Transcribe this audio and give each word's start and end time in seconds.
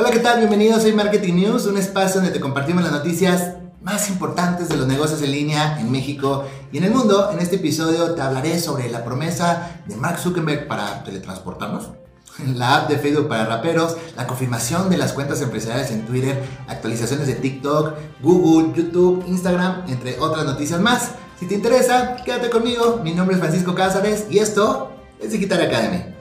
Hola, 0.00 0.12
¿qué 0.12 0.20
tal? 0.20 0.38
Bienvenidos, 0.38 0.82
soy 0.82 0.92
Marketing 0.92 1.34
News, 1.34 1.66
un 1.66 1.76
espacio 1.76 2.20
donde 2.20 2.32
te 2.32 2.38
compartimos 2.38 2.84
las 2.84 2.92
noticias 2.92 3.54
más 3.82 4.08
importantes 4.10 4.68
de 4.68 4.76
los 4.76 4.86
negocios 4.86 5.20
en 5.22 5.32
línea 5.32 5.80
en 5.80 5.90
México 5.90 6.44
y 6.70 6.78
en 6.78 6.84
el 6.84 6.92
mundo. 6.92 7.32
En 7.32 7.40
este 7.40 7.56
episodio 7.56 8.14
te 8.14 8.22
hablaré 8.22 8.60
sobre 8.60 8.88
la 8.90 9.04
promesa 9.04 9.80
de 9.88 9.96
Mark 9.96 10.20
Zuckerberg 10.20 10.68
para 10.68 11.02
teletransportarnos, 11.02 11.88
la 12.54 12.76
app 12.76 12.88
de 12.88 12.98
Facebook 12.98 13.26
para 13.26 13.46
raperos, 13.46 13.96
la 14.16 14.28
confirmación 14.28 14.88
de 14.88 14.98
las 14.98 15.14
cuentas 15.14 15.42
empresariales 15.42 15.90
en 15.90 16.06
Twitter, 16.06 16.44
actualizaciones 16.68 17.26
de 17.26 17.34
TikTok, 17.34 17.94
Google, 18.22 18.80
YouTube, 18.80 19.24
Instagram, 19.26 19.82
entre 19.88 20.16
otras 20.20 20.44
noticias 20.44 20.80
más. 20.80 21.10
Si 21.40 21.46
te 21.46 21.56
interesa, 21.56 22.14
quédate 22.24 22.50
conmigo. 22.50 23.00
Mi 23.02 23.14
nombre 23.14 23.34
es 23.34 23.40
Francisco 23.40 23.74
Cázares 23.74 24.26
y 24.30 24.38
esto 24.38 24.92
es 25.18 25.32
Digital 25.32 25.60
Academy. 25.62 26.17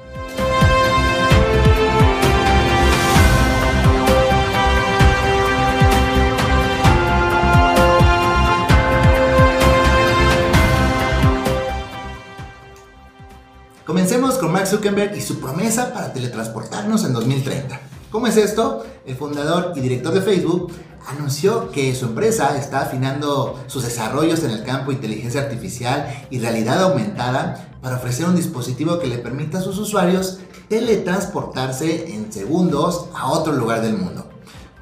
Comencemos 13.88 14.36
con 14.36 14.52
Mark 14.52 14.68
Zuckerberg 14.68 15.16
y 15.16 15.22
su 15.22 15.40
promesa 15.40 15.94
para 15.94 16.12
teletransportarnos 16.12 17.06
en 17.06 17.14
2030. 17.14 17.80
¿Cómo 18.12 18.28
es 18.28 18.36
esto? 18.36 18.86
El 19.06 19.16
fundador 19.16 19.72
y 19.78 19.80
director 19.80 20.14
de 20.14 20.20
Facebook 20.20 20.74
anunció 21.08 21.72
que 21.72 21.96
su 21.96 22.08
empresa 22.08 22.58
está 22.58 22.82
afinando 22.82 23.58
sus 23.68 23.86
desarrollos 23.86 24.44
en 24.44 24.52
el 24.52 24.66
campo 24.66 24.88
de 24.88 24.96
inteligencia 24.96 25.40
artificial 25.40 26.26
y 26.30 26.40
realidad 26.40 26.84
aumentada 26.84 27.66
para 27.82 27.96
ofrecer 27.96 28.26
un 28.26 28.36
dispositivo 28.36 29.00
que 29.00 29.08
le 29.08 29.20
permita 29.20 29.60
a 29.60 29.62
sus 29.62 29.78
usuarios 29.78 30.40
teletransportarse 30.68 32.14
en 32.14 32.34
segundos 32.34 33.06
a 33.16 33.32
otro 33.32 33.54
lugar 33.54 33.82
del 33.82 33.96
mundo. 33.96 34.28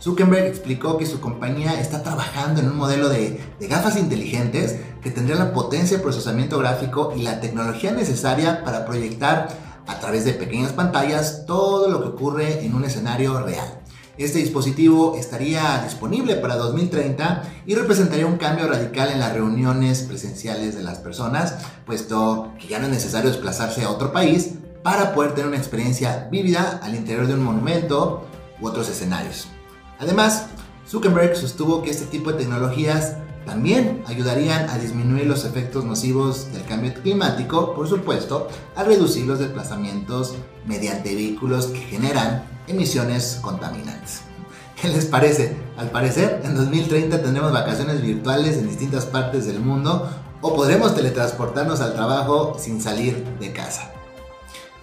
Zuckerberg 0.06 0.45
explicó 0.45 0.98
que 0.98 1.08
su 1.08 1.20
compañía 1.20 1.80
está 1.80 2.03
trabajando 2.03 2.61
en 2.61 2.70
un 2.70 2.78
modelo 2.78 3.09
de, 3.09 3.39
gafas 3.61 3.98
inteligentes 3.98 4.80
que 5.06 5.11
tendría 5.11 5.36
la 5.36 5.53
potencia 5.53 5.98
de 5.98 6.03
procesamiento 6.03 6.58
gráfico 6.58 7.14
y 7.16 7.22
la 7.22 7.39
tecnología 7.39 7.92
necesaria 7.92 8.64
para 8.64 8.88
proyectar 8.88 9.50
a 9.86 10.00
través 10.00 10.25
de 10.25 10.34
pequeñas 10.34 10.72
pantallas 10.72 11.45
todo 11.45 11.89
lo 11.89 12.02
que 12.02 12.08
ocurre 12.08 12.66
en 12.66 12.73
un 12.73 12.86
escenario 12.86 13.39
real. 13.44 13.81
Este 14.17 14.39
dispositivo 14.39 15.16
estaría 15.16 15.80
disponible 15.83 16.38
para 16.38 16.56
2030 16.56 17.44
y 17.67 17.76
representaría 17.76 18.26
un 18.26 18.38
cambio 18.38 18.67
radical 18.67 19.11
en 19.11 19.20
las 19.20 19.31
reuniones 19.31 20.02
presenciales 20.02 20.73
de 20.73 20.81
las 20.81 20.98
personas, 20.98 21.53
puesto 21.86 22.53
que 22.59 22.66
ya 22.67 22.80
no 22.80 22.86
es 22.86 22.94
necesario 22.94 23.30
desplazarse 23.30 23.83
a 23.83 23.92
otro 23.92 24.11
país 24.11 24.53
para 24.81 25.14
poder 25.14 25.36
tener 25.36 25.50
una 25.50 25.58
experiencia 25.58 26.30
vívida 26.31 26.80
al 26.81 26.95
interior 26.95 27.28
de 27.28 27.36
un 27.36 27.44
monumento 27.44 28.26
u 28.59 28.66
otros 28.66 28.89
escenarios. 28.89 29.50
Además, 30.00 30.48
Zuckerberg 30.89 31.36
sostuvo 31.36 31.83
que 31.83 31.92
este 31.92 32.06
tipo 32.06 32.31
de 32.31 32.39
tecnologías 32.39 33.17
también 33.46 34.04
ayudarían 34.08 34.70
a 34.70 34.78
disminuir 34.78 35.28
los 35.28 35.46
efectos 35.46 35.86
nocivos 35.86 36.52
del 36.52 36.66
cambio 36.66 36.94
climático, 36.94 37.76
por 37.76 37.88
supuesto, 37.88 38.48
a 38.76 38.84
reducir 38.84 39.26
los 39.26 39.40
desplazamientos 39.40 40.36
mediante 40.66 41.14
vehículos 41.14 41.68
que 41.68 41.80
generan 41.80 42.44
emisiones 42.68 43.40
contaminantes. 43.42 44.22
¿Qué 44.82 44.90
les 44.90 45.06
parece? 45.06 45.56
Al 45.78 45.92
parecer, 45.92 46.42
en 46.44 46.56
2030 46.56 47.22
tendremos 47.22 47.54
vacaciones 47.54 48.02
virtuales 48.02 48.58
en 48.58 48.68
distintas 48.68 49.06
partes 49.06 49.46
del 49.46 49.60
mundo 49.60 50.10
o 50.42 50.56
podremos 50.56 50.96
teletransportarnos 50.96 51.82
al 51.82 51.94
trabajo 51.94 52.58
sin 52.60 52.82
salir 52.82 53.23
de 53.40 53.54
casa. 53.54 53.92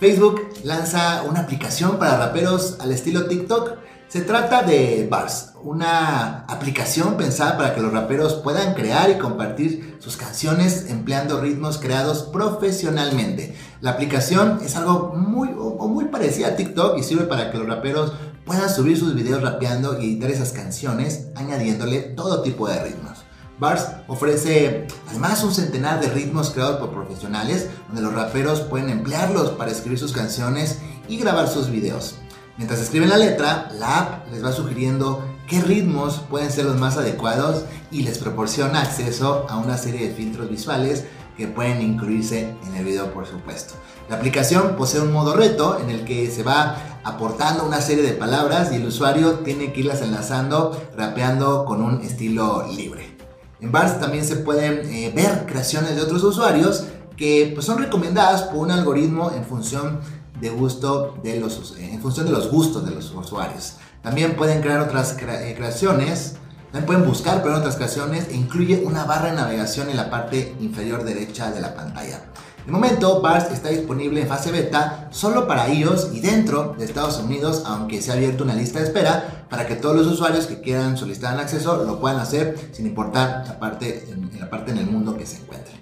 Facebook 0.01 0.41
lanza 0.65 1.23
una 1.23 1.41
aplicación 1.41 1.99
para 1.99 2.17
raperos 2.17 2.79
al 2.81 2.91
estilo 2.91 3.27
TikTok 3.27 3.77
se 4.13 4.21
trata 4.21 4.63
de 4.63 5.09
Bars, 5.11 5.53
una 5.63 6.41
aplicación 6.41 7.17
pensada 7.17 7.57
para 7.57 7.75
que 7.75 7.81
los 7.81 7.95
raperos 7.95 8.35
puedan 8.35 8.75
crear 8.75 9.09
y 9.09 9.17
compartir 9.17 9.97
sus 10.01 10.19
canciones 10.19 10.91
empleando 10.91 11.41
ritmos 11.41 11.79
creados 11.79 12.25
profesionalmente. 12.25 13.57
La 13.81 13.93
aplicación 13.93 14.61
es 14.63 14.77
algo 14.77 15.15
muy, 15.17 15.49
muy 15.49 16.05
parecida 16.09 16.49
a 16.49 16.57
TikTok 16.57 16.99
y 16.99 17.03
sirve 17.03 17.25
para 17.25 17.51
que 17.51 17.57
los 17.57 17.67
raperos 17.67 18.13
puedan 18.45 18.69
subir 18.69 18.99
sus 18.99 19.15
videos 19.15 19.41
rapeando 19.41 19.99
y 19.99 20.05
editar 20.05 20.31
esas 20.31 20.53
canciones 20.53 21.29
añadiéndole 21.35 22.01
todo 22.01 22.43
tipo 22.43 22.69
de 22.69 22.85
ritmos. 22.85 23.17
Bars 23.59 23.87
ofrece 24.09 24.89
además 25.09 25.43
un 25.43 25.55
centenar 25.55 26.03
de 26.03 26.11
ritmos 26.11 26.51
creados 26.51 26.79
por 26.79 26.93
profesionales 26.93 27.71
donde 27.87 28.03
los 28.03 28.13
raperos 28.13 28.61
pueden 28.61 28.91
emplearlos 28.91 29.53
para 29.53 29.71
escribir 29.71 29.99
sus 29.99 30.13
canciones 30.13 30.81
y 31.09 31.17
grabar 31.17 31.49
sus 31.49 31.71
videos. 31.71 32.17
Mientras 32.59 32.81
escriben 32.81 33.09
la 33.09 33.17
letra, 33.17 33.71
la 33.79 33.99
app 33.99 34.33
les 34.33 34.45
va 34.45 34.53
sugiriendo 34.53 35.25
qué 35.47 35.61
ritmos 35.63 36.21
pueden 36.29 36.51
ser 36.51 36.67
los 36.67 36.79
más 36.79 36.99
adecuados 36.99 37.65
y 37.91 38.03
les 38.03 38.19
proporciona 38.19 38.83
acceso 38.83 39.47
a 39.49 39.57
una 39.57 39.79
serie 39.79 40.09
de 40.09 40.15
filtros 40.15 40.51
visuales 40.51 41.05
que 41.37 41.49
pueden 41.49 41.81
incluirse 41.81 42.55
en 42.67 42.77
el 42.77 42.85
video 42.85 43.13
por 43.13 43.27
supuesto. 43.27 43.75
La 44.11 44.17
aplicación 44.17 44.77
posee 44.77 45.01
un 45.01 45.13
modo 45.13 45.35
reto 45.35 45.79
en 45.81 45.89
el 45.89 46.05
que 46.05 46.31
se 46.31 46.43
va 46.43 46.77
aportando 47.05 47.65
una 47.65 47.81
serie 47.81 48.05
de 48.05 48.13
palabras 48.13 48.71
y 48.71 48.77
el 48.77 48.87
usuario 48.87 49.39
tiene 49.41 49.73
que 49.73 49.81
irlas 49.81 50.03
enlazando 50.03 50.79
rapeando 50.95 51.65
con 51.65 51.83
un 51.83 52.03
estilo 52.03 52.67
libre. 52.71 53.17
En 53.61 53.73
Bars 53.73 53.99
también 53.99 54.27
se 54.27 54.37
pueden 54.37 54.91
eh, 54.91 55.11
ver 55.15 55.47
creaciones 55.47 55.97
de 55.97 56.03
otros 56.03 56.23
usuarios 56.23 56.85
que 57.17 57.53
pues, 57.55 57.65
son 57.65 57.79
recomendadas 57.79 58.43
por 58.43 58.59
un 58.59 58.71
algoritmo 58.71 59.31
en 59.35 59.45
función 59.45 60.01
de 60.43 60.51
gusto 60.51 61.15
de 61.23 61.39
los, 61.39 61.75
en 61.79 62.03
función 62.03 62.27
de 62.27 62.33
los 62.33 62.51
gustos 62.51 62.85
de 62.85 62.91
los 62.91 63.13
usuarios. 63.15 63.75
También 64.03 64.35
pueden 64.35 64.61
crear 64.61 64.81
otras 64.81 65.17
eh, 65.17 65.55
creaciones, 65.57 66.35
también 66.73 66.87
pueden 66.87 67.07
buscar 67.07 67.43
pero 67.45 67.57
otras 67.57 67.77
creaciones 67.77 68.27
e 68.29 68.35
incluye 68.35 68.83
una 68.85 69.05
barra 69.05 69.31
de 69.31 69.37
navegación 69.37 69.89
en 69.89 69.97
la 69.97 70.11
parte 70.11 70.57
inferior 70.59 71.05
derecha 71.05 71.53
de 71.53 71.61
la 71.61 71.77
pantalla. 71.77 72.25
De 72.67 72.73
momento, 72.73 73.21
Bars 73.21 73.53
está 73.53 73.69
disponible 73.69 74.21
en 74.21 74.29
fase 74.29 74.51
beta 74.51 75.09
solo 75.13 75.47
para 75.47 75.69
iOS 75.69 76.11
y 76.13 76.21
dentro 76.21 76.75
de 76.77 76.85
Estados 76.85 77.19
Unidos, 77.19 77.63
aunque 77.65 78.03
se 78.03 78.11
ha 78.11 78.15
abierto 78.15 78.43
una 78.43 78.55
lista 78.55 78.81
de 78.81 78.87
espera 78.87 79.47
para 79.49 79.67
que 79.67 79.77
todos 79.77 79.95
los 79.95 80.07
usuarios 80.09 80.47
que 80.47 80.61
quieran 80.61 80.97
solicitar 80.97 81.35
el 81.35 81.41
acceso 81.41 81.85
lo 81.85 82.01
puedan 82.01 82.19
hacer 82.19 82.59
sin 82.73 82.87
importar 82.87 83.45
la 83.47 83.61
parte, 83.61 84.09
en 84.11 84.41
la 84.41 84.51
parte 84.51 84.73
en 84.73 84.79
el 84.79 84.87
mundo 84.87 85.17
que 85.17 85.27
se 85.27 85.37
encuentre. 85.39 85.75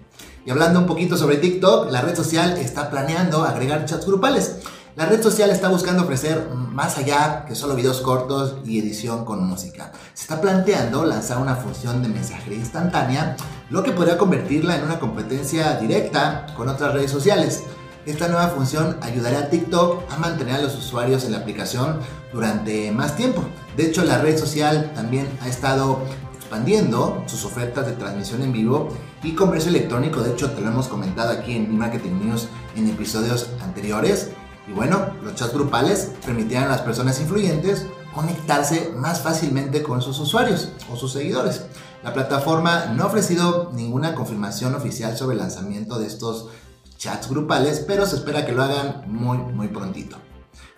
Y 0.44 0.50
hablando 0.50 0.80
un 0.80 0.86
poquito 0.86 1.16
sobre 1.16 1.36
TikTok, 1.36 1.90
la 1.90 2.00
red 2.00 2.16
social 2.16 2.56
está 2.56 2.90
planeando 2.90 3.44
agregar 3.44 3.84
chats 3.84 4.06
grupales. 4.06 4.56
La 4.96 5.06
red 5.06 5.22
social 5.22 5.50
está 5.50 5.68
buscando 5.68 6.02
ofrecer 6.02 6.48
más 6.54 6.96
allá 6.98 7.44
que 7.46 7.54
solo 7.54 7.76
videos 7.76 8.00
cortos 8.00 8.56
y 8.64 8.78
edición 8.78 9.24
con 9.24 9.46
música. 9.46 9.92
Se 10.14 10.22
está 10.22 10.40
planteando 10.40 11.04
lanzar 11.04 11.38
una 11.38 11.56
función 11.56 12.02
de 12.02 12.08
mensajería 12.08 12.58
instantánea, 12.58 13.36
lo 13.68 13.82
que 13.82 13.92
podría 13.92 14.18
convertirla 14.18 14.76
en 14.76 14.84
una 14.84 14.98
competencia 14.98 15.76
directa 15.76 16.46
con 16.56 16.68
otras 16.68 16.94
redes 16.94 17.10
sociales. 17.10 17.62
Esta 18.06 18.28
nueva 18.28 18.48
función 18.48 18.96
ayudará 19.02 19.40
a 19.40 19.50
TikTok 19.50 20.10
a 20.10 20.16
mantener 20.16 20.56
a 20.56 20.62
los 20.62 20.74
usuarios 20.74 21.24
en 21.24 21.32
la 21.32 21.38
aplicación 21.38 21.98
durante 22.32 22.90
más 22.92 23.14
tiempo. 23.14 23.44
De 23.76 23.86
hecho, 23.86 24.04
la 24.04 24.18
red 24.18 24.38
social 24.38 24.90
también 24.94 25.28
ha 25.42 25.48
estado 25.48 26.00
expandiendo 26.38 27.22
sus 27.26 27.44
ofertas 27.44 27.86
de 27.86 27.92
transmisión 27.92 28.42
en 28.42 28.52
vivo 28.52 28.88
y 29.22 29.34
comercio 29.34 29.70
electrónico. 29.70 30.22
De 30.22 30.32
hecho, 30.32 30.50
te 30.50 30.60
lo 30.60 30.68
hemos 30.68 30.88
comentado 30.88 31.30
aquí 31.30 31.54
en 31.54 31.76
Marketing 31.76 32.24
News 32.24 32.48
en 32.76 32.88
episodios 32.88 33.50
anteriores. 33.62 34.30
Y 34.68 34.72
bueno, 34.72 35.10
los 35.22 35.34
chats 35.34 35.52
grupales 35.52 36.12
permitirán 36.24 36.64
a 36.64 36.68
las 36.68 36.82
personas 36.82 37.20
influyentes 37.20 37.86
conectarse 38.14 38.92
más 38.96 39.20
fácilmente 39.20 39.82
con 39.82 40.02
sus 40.02 40.18
usuarios 40.18 40.70
o 40.92 40.96
sus 40.96 41.12
seguidores. 41.12 41.64
La 42.02 42.12
plataforma 42.12 42.86
no 42.86 43.04
ha 43.04 43.06
ofrecido 43.06 43.70
ninguna 43.74 44.14
confirmación 44.14 44.74
oficial 44.74 45.16
sobre 45.16 45.34
el 45.34 45.42
lanzamiento 45.42 45.98
de 45.98 46.06
estos 46.06 46.48
chats 46.96 47.28
grupales, 47.28 47.84
pero 47.86 48.06
se 48.06 48.16
espera 48.16 48.44
que 48.44 48.52
lo 48.52 48.62
hagan 48.62 49.04
muy, 49.06 49.38
muy 49.38 49.68
prontito. 49.68 50.16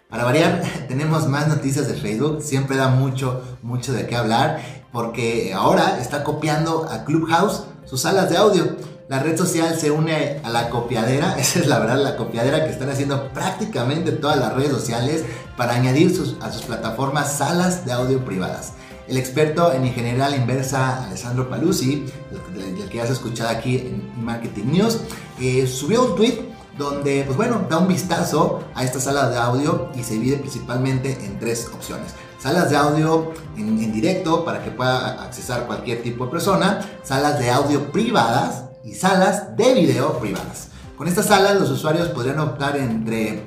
Para 0.09 0.25
variar, 0.25 0.63
tenemos 0.89 1.27
más 1.29 1.49
noticias 1.49 1.89
de 1.89 1.95
Facebook, 1.95 2.43
siempre 2.43 2.77
da 2.77 2.89
mucho, 2.89 3.43
mucho 3.63 3.93
de 3.93 4.07
qué 4.07 4.17
hablar, 4.17 4.61
porque 4.93 5.55
ahora 5.55 5.99
está 6.01 6.23
copiando 6.23 6.87
a 6.91 7.05
Clubhouse 7.05 7.65
sus 7.85 8.01
salas 8.01 8.31
de 8.31 8.37
audio. 8.37 8.77
La 9.09 9.19
red 9.19 9.37
social 9.37 9.79
se 9.79 9.91
une 9.91 10.41
a 10.43 10.49
la 10.49 10.71
copiadera, 10.71 11.37
esa 11.39 11.61
es 11.61 11.67
la 11.67 11.79
verdad, 11.79 12.03
la 12.03 12.17
copiadera 12.17 12.65
que 12.65 12.71
están 12.71 12.89
haciendo 12.91 13.33
prácticamente 13.33 14.13
todas 14.13 14.39
las 14.39 14.55
redes 14.55 14.71
sociales 14.71 15.25
para 15.57 15.75
añadir 15.75 16.17
a 16.41 16.51
sus 16.51 16.63
plataformas 16.63 17.37
salas 17.37 17.85
de 17.85 17.93
audio 17.93 18.25
privadas. 18.25 18.73
El 19.09 19.17
experto 19.17 19.73
en 19.73 19.85
ingeniería 19.85 20.35
inversa, 20.35 21.05
Alessandro 21.05 21.51
Paluzzi, 21.51 22.07
el, 22.57 22.89
que 22.89 22.97
ya 22.97 23.03
has 23.03 23.11
escuchado 23.11 23.51
aquí 23.51 23.79
en 23.79 24.25
Marketing 24.25 24.67
News, 24.73 24.99
eh, 25.41 25.67
subió 25.67 26.05
un 26.05 26.17
tweet 26.17 26.53
donde, 26.79 27.25
pues 27.25 27.37
bueno, 27.37 27.67
da 27.69 27.79
un 27.79 27.89
vistazo 27.89 28.63
a 28.75 28.85
esta 28.85 29.01
sala 29.01 29.29
de 29.29 29.37
audio 29.37 29.91
y 29.95 30.03
se 30.03 30.15
divide 30.15 30.37
principalmente 30.37 31.19
en 31.25 31.39
tres 31.39 31.69
opciones. 31.75 32.15
Salas 32.43 32.71
de 32.71 32.77
audio 32.77 33.33
en, 33.57 33.93
directo 33.93 34.45
para 34.45 34.65
que 34.65 34.73
pueda 34.73 35.23
accesar 35.23 35.65
cualquier 35.69 36.03
tipo 36.03 36.25
de 36.25 36.33
persona, 36.33 36.81
salas 37.05 37.39
de 37.39 37.49
audio 37.51 37.93
privadas 37.93 38.65
y 38.83 38.95
salas 38.95 39.57
de 39.57 39.75
video 39.75 40.19
privadas. 40.19 40.71
Con 40.99 41.07
estas 41.07 41.27
salas 41.27 41.61
los 41.61 41.71
usuarios 41.71 42.09
podrían 42.09 42.41
optar 42.41 42.77
entre 42.77 43.45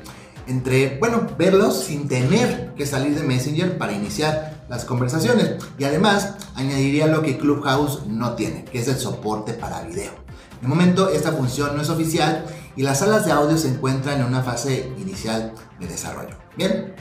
entre, 0.47 0.97
bueno, 0.99 1.27
verlos 1.37 1.77
sin 1.83 2.07
tener 2.07 2.73
que 2.75 2.85
salir 2.85 3.19
de 3.19 3.23
Messenger 3.23 3.77
para 3.77 3.91
iniciar 3.91 4.63
las 4.69 4.85
conversaciones. 4.85 5.55
Y 5.77 5.83
además 5.83 6.35
añadiría 6.55 7.07
lo 7.07 7.21
que 7.21 7.37
Clubhouse 7.37 8.05
no 8.07 8.35
tiene, 8.35 8.63
que 8.63 8.79
es 8.79 8.87
el 8.87 8.97
soporte 8.97 9.53
para 9.53 9.81
video. 9.81 10.13
De 10.61 10.67
momento 10.69 11.09
esta 11.09 11.33
función 11.33 11.75
no 11.75 11.81
es 11.81 11.89
oficial 11.89 12.45
y 12.77 12.83
las 12.83 12.99
salas 12.99 13.25
de 13.25 13.33
audio 13.33 13.57
se 13.57 13.67
encuentran 13.67 14.21
en 14.21 14.25
una 14.27 14.41
fase 14.41 14.93
inicial 14.97 15.51
de 15.79 15.87
desarrollo. 15.87 16.37
Bien, 16.55 16.95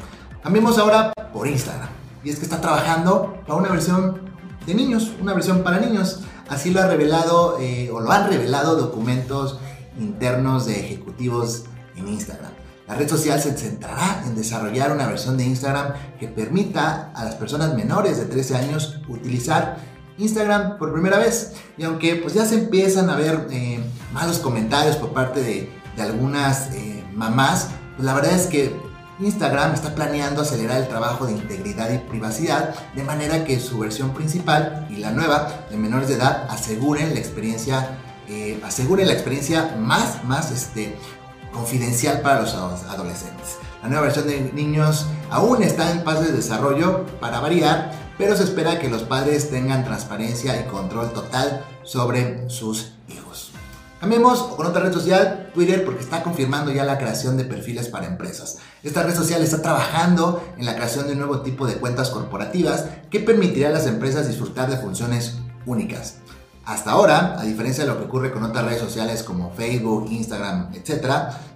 cambiemos 0.45 0.79
ahora 0.79 1.13
por 1.33 1.49
Instagram. 1.49 1.89
Y 2.23 2.29
es 2.29 2.37
que 2.37 2.45
está 2.45 2.61
trabajando 2.61 3.43
para 3.47 3.59
una 3.59 3.71
versión 3.71 4.21
de 4.67 4.75
niños, 4.75 5.13
una 5.21 5.33
versión 5.33 5.63
para 5.63 5.81
niños. 5.81 6.21
Así 6.49 6.71
lo 6.71 6.81
ha 6.81 6.87
revelado 6.87 7.59
eh, 7.59 7.91
o 7.91 8.01
lo 8.01 8.13
han 8.13 8.29
revelado 8.29 8.77
documentos 8.77 9.59
internos 9.99 10.67
de 10.67 10.81
ejecutivos 10.81 11.65
en 11.97 12.09
Instagram. 12.09 12.53
La 12.87 12.95
red 12.95 13.09
social 13.09 13.41
se 13.41 13.57
centrará 13.57 14.23
en 14.27 14.37
desarrollar 14.37 14.93
una 14.93 15.07
versión 15.07 15.39
de 15.39 15.45
Instagram 15.45 15.95
que 16.21 16.29
permita 16.29 17.11
a 17.15 17.25
las 17.25 17.37
personas 17.37 17.75
menores 17.75 18.19
de 18.19 18.27
13 18.27 18.57
años 18.57 19.01
utilizar 19.09 19.79
Instagram 20.19 20.77
por 20.77 20.93
primera 20.93 21.17
vez. 21.17 21.55
Y 21.79 21.85
aunque 21.85 22.17
pues 22.17 22.35
ya 22.35 22.45
se 22.45 22.57
empiezan 22.57 23.09
a 23.09 23.17
ver 23.17 23.49
eh, 23.51 23.81
malos 24.13 24.41
comentarios 24.41 24.97
por 24.97 25.15
parte 25.15 25.41
de, 25.41 25.71
algunas 25.99 26.71
eh, 26.75 27.03
mamás, 27.15 27.69
pues 27.97 28.05
la 28.05 28.15
verdad 28.15 28.33
es 28.33 28.47
que 28.49 28.75
Instagram 29.21 29.75
está 29.75 29.95
planeando 29.95 30.43
acelerar 30.43 30.79
el 30.79 30.89
trabajo 30.89 31.27
de 31.27 31.33
integridad 31.33 31.91
y 31.93 31.99
privacidad 31.99 32.75
de 32.95 33.03
manera 33.05 33.45
que 33.45 33.61
su 33.61 33.79
versión 33.79 34.13
principal 34.13 34.87
y 34.91 34.97
la 34.97 35.13
nueva 35.13 35.67
de 35.71 35.77
menores 35.77 36.09
de 36.09 36.15
edad 36.15 36.47
aseguren 36.51 37.15
la 37.15 37.21
experiencia, 37.21 37.99
eh, 38.29 38.61
aseguren 38.65 39.07
la 39.07 39.13
experiencia 39.13 39.77
más, 39.79 40.25
más 40.25 40.51
este, 40.51 40.97
confidencial 41.53 42.21
para 42.23 42.41
los 42.41 42.55
adolescentes. 42.55 43.59
La 43.83 43.89
nueva 43.89 44.05
versión 44.05 44.27
de 44.27 44.41
niños 44.53 45.07
aún 45.31 45.63
está 45.63 45.91
en 45.93 46.03
fase 46.03 46.25
de 46.25 46.33
desarrollo 46.33 47.07
para 47.21 47.41
variar, 47.41 47.93
pero 48.19 48.37
se 48.37 48.45
espera 48.45 48.81
que 48.81 48.89
los 48.89 49.03
padres 49.03 49.51
tengan 49.51 49.85
transparencia 49.85 50.61
y 50.61 50.65
control 50.65 51.13
total 51.13 51.65
sobre 51.83 52.49
sus. 52.51 52.95
Cambiemos 54.05 54.43
con 54.43 54.67
otra 54.67 54.83
red 54.83 54.93
social, 54.93 55.51
Twitter, 55.55 55.83
porque 55.83 56.03
está 56.03 56.23
confirmando 56.23 56.71
ya 56.71 56.85
la 56.85 56.99
creación 56.99 57.39
de 57.39 57.45
perfiles 57.47 57.89
para 57.89 58.07
empresas. 58.07 58.59
Esta 58.83 59.03
red 59.03 59.15
social 59.15 59.41
está 59.41 59.63
trabajando 59.63 60.45
en 60.59 60.67
la 60.67 60.75
creación 60.75 61.07
de 61.07 61.15
un 61.15 61.21
nuevo 61.21 61.41
tipo 61.41 61.67
de 61.67 61.77
cuentas 61.77 62.11
corporativas 62.11 62.85
que 63.09 63.21
permitirá 63.21 63.71
a 63.71 63.73
las 63.73 63.87
empresas 63.87 64.29
disfrutar 64.29 64.69
de 64.69 64.77
funciones 64.77 65.39
únicas. 65.65 66.17
Hasta 66.67 66.91
ahora, 66.91 67.41
a 67.41 67.45
diferencia 67.45 67.85
de 67.85 67.91
lo 67.91 67.97
que 67.97 68.05
ocurre 68.05 68.31
con 68.31 68.43
otras 68.43 68.67
redes 68.67 68.83
sociales 68.83 69.23
como 69.23 69.55
Facebook, 69.55 70.07
Instagram, 70.11 70.75
etc., 70.75 71.07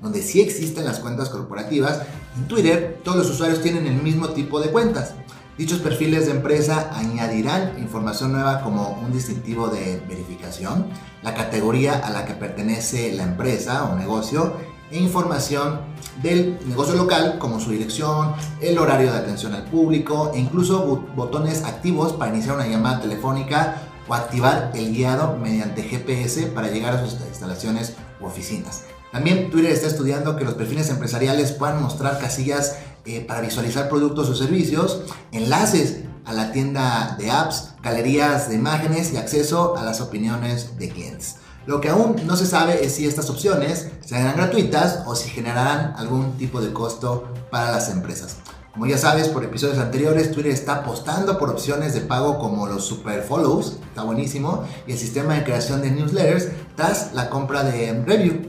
donde 0.01 0.23
sí 0.23 0.41
existen 0.41 0.87
las 0.87 1.01
cuentas 1.01 1.29
corporativas, 1.29 2.01
en 2.35 2.49
Twitter 2.49 3.03
todos 3.05 3.19
los 3.19 3.29
usuarios 3.29 3.61
tienen 3.61 3.87
el 3.87 4.03
mismo 4.03 4.31
tipo 4.31 4.59
de 4.59 4.71
cuentas. 4.71 5.13
Dichos 5.59 5.81
perfiles 5.81 6.27
de 6.27 6.31
empresa 6.31 6.89
añadirán 6.95 7.81
información 7.81 8.31
nueva 8.31 8.61
como 8.61 8.91
un 9.05 9.13
distintivo 9.13 9.67
de 9.67 10.01
verificación, 10.09 10.87
la 11.25 11.35
categoría 11.35 11.99
a 11.99 12.11
la 12.11 12.25
que 12.25 12.35
pertenece 12.35 13.13
la 13.13 13.25
empresa 13.25 13.87
o 13.87 13.97
negocio 13.97 14.53
e 14.93 15.01
información 15.01 15.81
del 16.23 16.61
negocio 16.65 16.95
local 16.95 17.39
como 17.41 17.59
su 17.59 17.73
dirección, 17.73 18.35
el 18.61 18.79
horario 18.79 19.11
de 19.11 19.19
atención 19.19 19.53
al 19.53 19.65
público 19.65 20.31
e 20.33 20.39
incluso 20.39 21.05
botones 21.17 21.65
activos 21.65 22.13
para 22.13 22.33
iniciar 22.33 22.55
una 22.55 22.69
llamada 22.69 23.01
telefónica 23.01 23.83
o 24.07 24.15
activar 24.15 24.71
el 24.77 24.95
guiado 24.95 25.37
mediante 25.39 25.83
GPS 25.83 26.47
para 26.47 26.69
llegar 26.69 26.95
a 26.95 27.05
sus 27.05 27.21
instalaciones 27.27 27.97
u 28.21 28.27
oficinas. 28.27 28.85
También 29.13 29.51
Twitter 29.51 29.73
está 29.73 29.87
estudiando 29.87 30.37
que 30.37 30.45
los 30.45 30.55
perfiles 30.55 30.91
empresariales 30.91 31.53
puedan 31.53 31.83
mostrar 31.83 32.19
casillas 32.19 32.77
eh, 33.07 33.25
para 33.27 33.41
visualizar 33.41 33.89
productos 33.89 34.29
o 34.29 34.35
servicios, 34.35 35.03
enlaces 35.33 36.01
a 36.27 36.35
la 36.35 36.53
tienda 36.53 37.17
de 37.19 37.31
apps, 37.31 37.71
galerías 37.83 38.51
de 38.51 38.57
imágenes 38.57 39.13
y 39.13 39.17
acceso 39.17 39.77
a 39.79 39.85
las 39.85 40.03
opiniones 40.03 40.79
de 40.79 40.91
clientes. 40.91 41.37
Lo 41.65 41.81
que 41.81 41.89
aún 41.89 42.17
no 42.27 42.37
se 42.37 42.47
sabe 42.47 42.85
es 42.85 42.95
si 42.95 43.07
estas 43.07 43.31
opciones 43.31 43.89
serán 44.05 44.37
gratuitas 44.37 45.05
o 45.07 45.15
si 45.15 45.29
generarán 45.31 45.95
algún 45.97 46.37
tipo 46.37 46.61
de 46.61 46.73
costo 46.73 47.33
para 47.51 47.71
las 47.71 47.91
empresas. 47.91 48.37
Como 48.73 48.87
ya 48.87 48.97
sabes 48.97 49.29
por 49.29 49.43
episodios 49.43 49.79
anteriores, 49.79 50.31
Twitter 50.31 50.53
está 50.53 50.77
apostando 50.77 51.37
por 51.37 51.51
opciones 51.51 51.95
de 51.95 52.01
pago 52.01 52.39
como 52.39 52.67
los 52.67 52.85
super 52.85 53.23
follows, 53.23 53.79
está 53.89 54.03
buenísimo, 54.03 54.65
y 54.87 54.93
el 54.93 54.99
sistema 54.99 55.35
de 55.35 55.45
creación 55.45 55.83
de 55.83 55.91
newsletters 55.91 56.49
tras 56.77 57.13
la 57.13 57.29
compra 57.29 57.65
de 57.65 58.05
Review. 58.07 58.48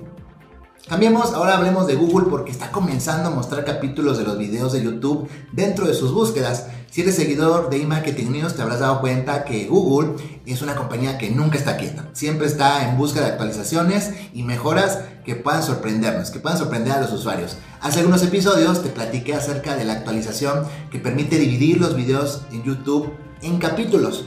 Cambiemos, 0.87 1.33
ahora 1.33 1.57
hablemos 1.57 1.85
de 1.87 1.95
Google 1.95 2.27
porque 2.29 2.51
está 2.51 2.71
comenzando 2.71 3.29
a 3.29 3.31
mostrar 3.31 3.65
capítulos 3.65 4.17
de 4.17 4.23
los 4.23 4.37
videos 4.37 4.73
de 4.73 4.81
YouTube 4.81 5.29
dentro 5.51 5.85
de 5.85 5.93
sus 5.93 6.13
búsquedas. 6.13 6.67
Si 6.89 7.01
eres 7.01 7.15
seguidor 7.15 7.69
de 7.69 7.81
eMarketing 7.81 8.31
News 8.31 8.55
te 8.55 8.63
habrás 8.63 8.79
dado 8.79 8.99
cuenta 9.01 9.43
que 9.43 9.67
Google 9.67 10.15
es 10.47 10.61
una 10.63 10.75
compañía 10.75 11.19
que 11.19 11.29
nunca 11.29 11.57
está 11.57 11.77
quieta. 11.77 12.09
Siempre 12.13 12.47
está 12.47 12.89
en 12.89 12.97
busca 12.97 13.19
de 13.19 13.27
actualizaciones 13.27 14.11
y 14.33 14.41
mejoras 14.41 14.99
que 15.25 15.35
puedan 15.35 15.61
sorprendernos, 15.61 16.31
que 16.31 16.39
puedan 16.39 16.57
sorprender 16.57 16.93
a 16.93 17.01
los 17.01 17.11
usuarios. 17.11 17.57
Hace 17.81 17.99
algunos 17.99 18.23
episodios 18.23 18.81
te 18.81 18.89
platiqué 18.89 19.35
acerca 19.35 19.75
de 19.75 19.85
la 19.85 19.93
actualización 19.93 20.65
que 20.91 20.97
permite 20.97 21.37
dividir 21.37 21.79
los 21.79 21.95
videos 21.95 22.41
en 22.51 22.63
YouTube 22.63 23.11
en 23.43 23.59
capítulos. 23.59 24.25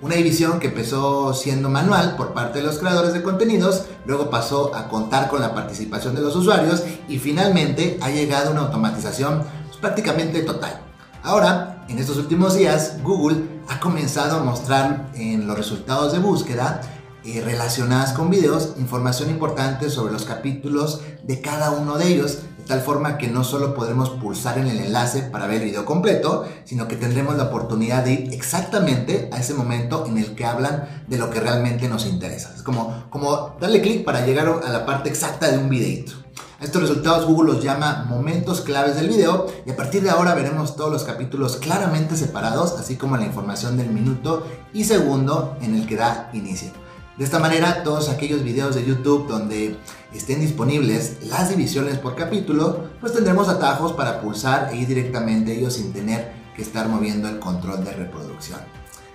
Una 0.00 0.14
división 0.14 0.60
que 0.60 0.68
empezó 0.68 1.34
siendo 1.34 1.68
manual 1.68 2.14
por 2.16 2.32
parte 2.32 2.60
de 2.60 2.64
los 2.64 2.78
creadores 2.78 3.12
de 3.14 3.22
contenidos, 3.22 3.86
luego 4.06 4.30
pasó 4.30 4.72
a 4.72 4.88
contar 4.88 5.28
con 5.28 5.40
la 5.40 5.56
participación 5.56 6.14
de 6.14 6.20
los 6.20 6.36
usuarios 6.36 6.84
y 7.08 7.18
finalmente 7.18 7.98
ha 8.00 8.08
llegado 8.10 8.50
a 8.50 8.52
una 8.52 8.60
automatización 8.60 9.42
pues, 9.66 9.76
prácticamente 9.78 10.42
total. 10.42 10.82
Ahora, 11.24 11.84
en 11.88 11.98
estos 11.98 12.16
últimos 12.16 12.54
días, 12.54 13.02
Google 13.02 13.42
ha 13.68 13.80
comenzado 13.80 14.38
a 14.38 14.44
mostrar 14.44 15.10
en 15.14 15.48
los 15.48 15.58
resultados 15.58 16.12
de 16.12 16.20
búsqueda 16.20 16.80
eh, 17.24 17.42
relacionadas 17.44 18.12
con 18.12 18.30
videos 18.30 18.74
información 18.78 19.30
importante 19.30 19.90
sobre 19.90 20.12
los 20.12 20.24
capítulos 20.24 21.00
de 21.24 21.40
cada 21.40 21.72
uno 21.72 21.98
de 21.98 22.06
ellos 22.06 22.38
tal 22.68 22.82
forma 22.82 23.16
que 23.16 23.28
no 23.28 23.42
solo 23.42 23.74
podremos 23.74 24.10
pulsar 24.10 24.58
en 24.58 24.68
el 24.68 24.78
enlace 24.78 25.22
para 25.22 25.46
ver 25.46 25.62
el 25.62 25.68
video 25.68 25.86
completo, 25.86 26.46
sino 26.64 26.86
que 26.86 26.96
tendremos 26.96 27.36
la 27.36 27.44
oportunidad 27.44 28.04
de 28.04 28.12
ir 28.12 28.34
exactamente 28.34 29.30
a 29.32 29.38
ese 29.38 29.54
momento 29.54 30.04
en 30.06 30.18
el 30.18 30.34
que 30.36 30.44
hablan 30.44 31.04
de 31.08 31.16
lo 31.16 31.30
que 31.30 31.40
realmente 31.40 31.88
nos 31.88 32.06
interesa. 32.06 32.52
Es 32.54 32.62
como, 32.62 33.06
como 33.08 33.56
darle 33.58 33.80
clic 33.80 34.04
para 34.04 34.24
llegar 34.24 34.60
a 34.64 34.68
la 34.68 34.86
parte 34.86 35.08
exacta 35.08 35.50
de 35.50 35.58
un 35.58 35.70
videito. 35.70 36.12
A 36.60 36.64
estos 36.64 36.82
resultados 36.82 37.24
Google 37.24 37.54
los 37.54 37.64
llama 37.64 38.04
momentos 38.08 38.60
claves 38.60 38.96
del 38.96 39.08
video 39.08 39.46
y 39.64 39.70
a 39.70 39.76
partir 39.76 40.02
de 40.02 40.10
ahora 40.10 40.34
veremos 40.34 40.76
todos 40.76 40.92
los 40.92 41.04
capítulos 41.04 41.56
claramente 41.56 42.16
separados, 42.16 42.72
así 42.78 42.96
como 42.96 43.16
la 43.16 43.24
información 43.24 43.76
del 43.76 43.88
minuto 43.88 44.46
y 44.74 44.84
segundo 44.84 45.56
en 45.62 45.74
el 45.74 45.86
que 45.86 45.96
da 45.96 46.30
inicio. 46.34 46.70
De 47.18 47.24
esta 47.24 47.40
manera, 47.40 47.82
todos 47.82 48.10
aquellos 48.10 48.44
videos 48.44 48.76
de 48.76 48.86
YouTube 48.86 49.26
donde 49.26 49.76
estén 50.14 50.40
disponibles 50.40 51.16
las 51.26 51.50
divisiones 51.50 51.98
por 51.98 52.14
capítulo, 52.14 52.84
pues 53.00 53.12
tendremos 53.12 53.48
atajos 53.48 53.92
para 53.94 54.20
pulsar 54.20 54.70
e 54.72 54.76
ir 54.76 54.86
directamente 54.86 55.52
ellos 55.58 55.74
sin 55.74 55.92
tener 55.92 56.30
que 56.54 56.62
estar 56.62 56.88
moviendo 56.88 57.28
el 57.28 57.40
control 57.40 57.84
de 57.84 57.92
reproducción. 57.92 58.60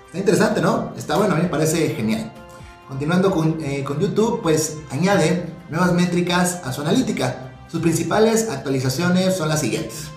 Está 0.08 0.18
interesante, 0.18 0.62
¿no? 0.62 0.92
Está 0.98 1.16
bueno, 1.16 1.34
a 1.34 1.38
mí 1.38 1.44
me 1.44 1.50
parece 1.50 1.96
genial. 1.96 2.30
Continuando 2.90 3.32
con, 3.32 3.64
eh, 3.64 3.86
con 3.86 3.98
YouTube, 3.98 4.42
pues 4.42 4.80
añade 4.92 5.46
nuevas 5.70 5.94
métricas 5.94 6.60
a 6.66 6.74
su 6.74 6.82
analítica. 6.82 7.54
Sus 7.72 7.80
principales 7.82 8.50
actualizaciones 8.50 9.38
son 9.38 9.48
las 9.48 9.62
siguientes. 9.62 10.13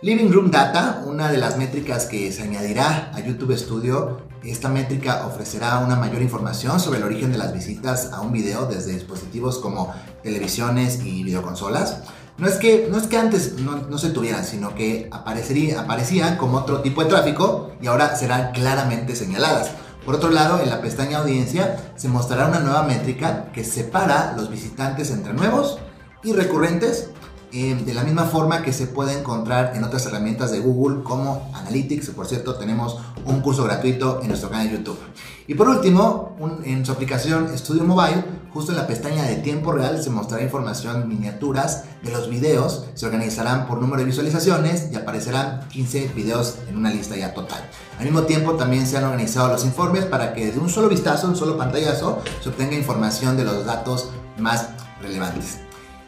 Living 0.00 0.30
Room 0.30 0.52
Data, 0.52 1.02
una 1.06 1.28
de 1.28 1.38
las 1.38 1.56
métricas 1.56 2.06
que 2.06 2.30
se 2.30 2.44
añadirá 2.44 3.10
a 3.12 3.18
YouTube 3.18 3.58
Studio, 3.58 4.18
esta 4.44 4.68
métrica 4.68 5.26
ofrecerá 5.26 5.80
una 5.80 5.96
mayor 5.96 6.22
información 6.22 6.78
sobre 6.78 6.98
el 6.98 7.04
origen 7.04 7.32
de 7.32 7.38
las 7.38 7.52
visitas 7.52 8.12
a 8.12 8.20
un 8.20 8.30
video 8.30 8.66
desde 8.66 8.92
dispositivos 8.92 9.58
como 9.58 9.92
televisiones 10.22 11.00
y 11.04 11.24
videoconsolas. 11.24 12.02
No 12.36 12.46
es 12.46 12.58
que, 12.58 12.86
no 12.88 12.96
es 12.96 13.08
que 13.08 13.16
antes 13.16 13.54
no, 13.54 13.98
se 13.98 14.10
tuvieran, 14.10 14.44
sino 14.44 14.72
que 14.76 15.08
aparecería, 15.10 15.80
aparecían 15.80 16.36
como 16.36 16.58
otro 16.58 16.80
tipo 16.80 17.02
de 17.02 17.10
tráfico 17.10 17.72
y 17.82 17.88
ahora 17.88 18.14
serán 18.14 18.52
claramente 18.52 19.16
señaladas. 19.16 19.72
Por 20.04 20.14
otro 20.14 20.30
lado, 20.30 20.60
en 20.60 20.70
la 20.70 20.80
pestaña 20.80 21.18
audiencia 21.18 21.92
se 21.96 22.06
mostrará 22.06 22.46
una 22.46 22.60
nueva 22.60 22.84
métrica 22.84 23.50
que 23.52 23.64
separa 23.64 24.34
los 24.36 24.48
visitantes 24.48 25.10
entre 25.10 25.34
nuevos 25.34 25.80
y 26.22 26.34
recurrentes 26.34 27.10
eh, 27.52 27.74
de 27.74 27.94
la 27.94 28.04
misma 28.04 28.24
forma 28.24 28.62
que 28.62 28.72
se 28.72 28.86
puede 28.86 29.18
encontrar 29.18 29.72
en 29.74 29.84
otras 29.84 30.04
herramientas 30.06 30.50
de 30.50 30.60
Google 30.60 31.02
como 31.02 31.50
Analytics. 31.54 32.10
Por 32.10 32.26
cierto, 32.26 32.54
tenemos 32.56 32.98
un 33.24 33.40
curso 33.40 33.64
gratuito 33.64 34.20
en 34.22 34.28
nuestro 34.28 34.50
canal 34.50 34.68
de 34.68 34.76
YouTube. 34.76 34.98
Y 35.46 35.54
por 35.54 35.68
último, 35.68 36.36
en 36.64 36.84
su 36.84 36.92
aplicación 36.92 37.56
Studio 37.56 37.84
Mobile, 37.84 38.22
justo 38.52 38.72
en 38.72 38.76
la 38.76 38.86
pestaña 38.86 39.22
de 39.22 39.36
tiempo 39.36 39.72
real 39.72 40.02
se 40.02 40.10
mostrará 40.10 40.42
información 40.42 41.08
miniaturas 41.08 41.84
de 42.02 42.10
los 42.10 42.28
videos. 42.28 42.84
Se 42.92 43.06
organizarán 43.06 43.66
por 43.66 43.80
número 43.80 44.00
de 44.00 44.04
visualizaciones 44.04 44.88
y 44.92 44.96
aparecerán 44.96 45.66
15 45.70 46.08
videos 46.14 46.56
en 46.68 46.76
una 46.76 46.90
lista 46.90 47.16
ya 47.16 47.32
total. 47.32 47.62
Al 47.98 48.04
mismo 48.04 48.24
tiempo 48.24 48.56
también 48.56 48.86
se 48.86 48.98
han 48.98 49.04
organizado 49.04 49.48
los 49.48 49.64
informes 49.64 50.04
para 50.04 50.34
que 50.34 50.52
de 50.52 50.58
un 50.58 50.68
solo 50.68 50.90
vistazo, 50.90 51.28
un 51.28 51.36
solo 51.36 51.56
pantallazo, 51.56 52.18
se 52.42 52.50
obtenga 52.50 52.76
información 52.76 53.38
de 53.38 53.44
los 53.44 53.64
datos 53.64 54.10
más 54.36 54.68
relevantes. 55.00 55.60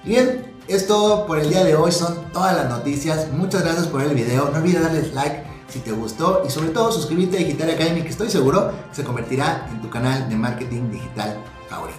Bien, 0.04 0.49
Es 0.70 0.86
todo 0.86 1.26
por 1.26 1.40
el 1.40 1.50
día 1.50 1.64
de 1.64 1.74
hoy, 1.74 1.90
son 1.90 2.30
todas 2.32 2.56
las 2.56 2.68
noticias. 2.68 3.26
Muchas 3.32 3.64
gracias 3.64 3.88
por 3.88 4.02
el 4.02 4.14
video. 4.14 4.50
No 4.50 4.58
olvides 4.58 4.80
darle 4.80 5.02
like 5.14 5.42
si 5.66 5.80
te 5.80 5.90
gustó 5.90 6.44
y 6.46 6.50
sobre 6.50 6.68
todo 6.68 6.92
suscribirte 6.92 7.38
a 7.38 7.40
Digital 7.40 7.70
Academy 7.70 8.02
que 8.02 8.10
estoy 8.10 8.30
seguro 8.30 8.70
se 8.92 9.02
convertirá 9.02 9.66
en 9.68 9.82
tu 9.82 9.90
canal 9.90 10.28
de 10.28 10.36
marketing 10.36 10.92
digital 10.92 11.36
favorito. 11.68 11.98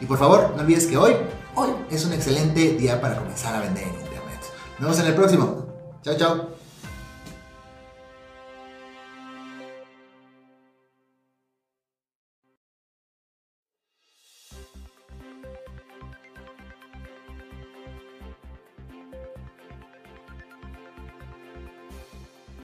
Y 0.00 0.06
por 0.06 0.18
favor, 0.18 0.54
no 0.56 0.62
olvides 0.62 0.86
que 0.86 0.96
hoy, 0.96 1.12
hoy 1.54 1.72
es 1.90 2.06
un 2.06 2.14
excelente 2.14 2.72
día 2.72 3.02
para 3.02 3.18
comenzar 3.18 3.54
a 3.54 3.60
vender 3.60 3.82
en 3.82 3.90
Internet. 3.90 4.40
Nos 4.78 4.80
vemos 4.80 4.98
en 5.00 5.06
el 5.06 5.14
próximo. 5.14 5.66
Chao, 6.02 6.16
chao. 6.16 6.59